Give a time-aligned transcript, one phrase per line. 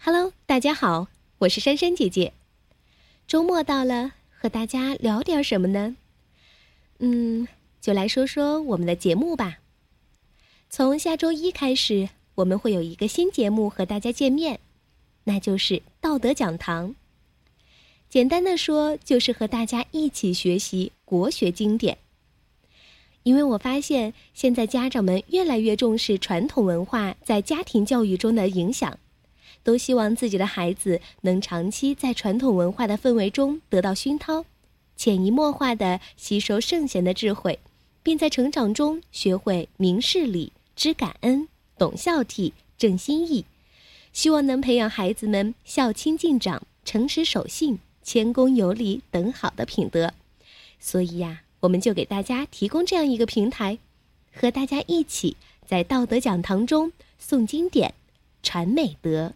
[0.00, 2.32] Hello，大家好，我是珊珊姐姐。
[3.26, 5.96] 周末到了，和大家聊点什么呢？
[7.00, 7.48] 嗯，
[7.80, 9.58] 就来说说我们的节目吧。
[10.70, 14.60] 从下周一开始，我们会有一个新节目和大家见面，
[15.24, 16.94] 那就是道德讲堂。
[18.08, 21.98] 简单的说，就是和大家一起学习国学经典。
[23.24, 28.96] 因为我发现，现在家长们越来越重视传统文化在家庭教育中的影响，
[29.62, 34.44] 都希望自己的孩子能长期在传统文化的氛围中得到熏陶，
[34.96, 37.58] 潜移默化的吸收圣贤的智慧，
[38.02, 43.44] 并在成长中学会明事理、知感恩、懂孝悌、正心意，
[44.12, 50.12] 希望能培养孩子们孝亲敬长、诚实守信、谦恭有礼等好的品德。
[50.78, 51.40] 所以呀。
[51.60, 53.78] 我们就给大家提供这样一个平台，
[54.32, 57.92] 和大家一起在道德讲堂中诵经典、
[58.44, 59.26] 传美德。